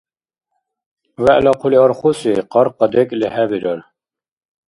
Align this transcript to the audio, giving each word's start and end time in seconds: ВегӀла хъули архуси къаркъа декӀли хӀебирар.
ВегӀла 1.23 1.53
хъули 1.59 1.77
архуси 1.85 2.33
къаркъа 2.51 2.85
декӀли 2.91 3.27
хӀебирар. 3.33 3.79